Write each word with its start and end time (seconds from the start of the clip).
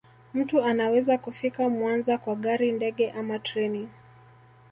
Mtu 0.33 0.61
anaweza 0.63 1.17
kufika 1.17 1.69
Mwanza 1.69 2.17
kwa 2.17 2.35
gari 2.35 2.71
ndege 2.71 3.11
ama 3.11 3.39
treni 3.39 3.89